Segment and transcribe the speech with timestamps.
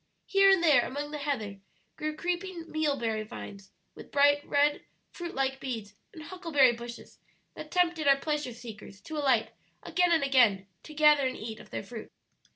[0.25, 1.59] Here and there among the heather
[1.95, 4.81] grew creeping mealberry vines, with bright red
[5.11, 7.19] fruit like beads, and huckleberry bushes
[7.53, 9.51] that tempted our pleasure seekers to alight
[9.83, 12.09] again and again to gather and eat of their fruit.